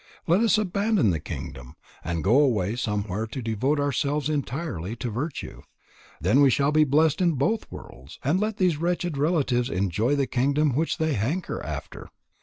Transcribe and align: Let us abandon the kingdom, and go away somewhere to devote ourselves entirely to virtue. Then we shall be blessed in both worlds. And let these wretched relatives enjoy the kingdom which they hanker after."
Let 0.25 0.41
us 0.41 0.57
abandon 0.57 1.11
the 1.11 1.19
kingdom, 1.19 1.75
and 2.03 2.23
go 2.23 2.39
away 2.39 2.75
somewhere 2.75 3.27
to 3.27 3.39
devote 3.39 3.79
ourselves 3.79 4.29
entirely 4.29 4.95
to 4.95 5.11
virtue. 5.11 5.61
Then 6.19 6.41
we 6.41 6.49
shall 6.49 6.71
be 6.71 6.85
blessed 6.85 7.21
in 7.21 7.33
both 7.33 7.71
worlds. 7.71 8.17
And 8.23 8.39
let 8.39 8.57
these 8.57 8.77
wretched 8.77 9.15
relatives 9.15 9.69
enjoy 9.69 10.15
the 10.15 10.25
kingdom 10.25 10.73
which 10.73 10.97
they 10.97 11.13
hanker 11.13 11.63
after." 11.63 12.09